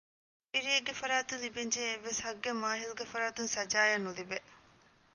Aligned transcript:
ފިރިއެއްގެ 0.49 0.93
ފަރާތުން 1.01 1.41
ލިބެންޖެހޭ 1.43 1.87
އެއްވެސް 1.91 2.21
ހައްގެއް 2.25 2.61
މާހިލްގެ 2.63 3.05
ފަރާތުން 3.11 3.51
ސަޖާއަށް 3.55 4.05
ނުލިބޭ 4.05 4.37